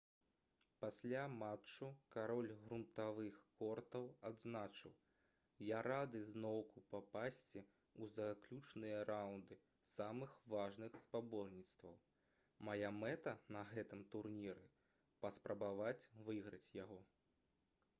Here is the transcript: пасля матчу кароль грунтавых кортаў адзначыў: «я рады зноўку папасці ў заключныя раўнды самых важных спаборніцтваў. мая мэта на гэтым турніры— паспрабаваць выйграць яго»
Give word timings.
пасля 0.83 1.23
матчу 1.31 1.87
кароль 2.13 2.47
грунтавых 2.61 3.35
кортаў 3.59 4.07
адзначыў: 4.29 4.95
«я 5.67 5.81
рады 5.89 6.21
зноўку 6.31 6.83
папасці 6.95 7.61
ў 7.65 8.11
заключныя 8.15 9.03
раўнды 9.11 9.59
самых 9.99 10.33
важных 10.57 10.97
спаборніцтваў. 11.05 11.95
мая 12.71 12.91
мэта 13.03 13.37
на 13.59 13.65
гэтым 13.77 14.05
турніры— 14.19 14.65
паспрабаваць 15.27 16.09
выйграць 16.27 16.69
яго» 16.83 17.03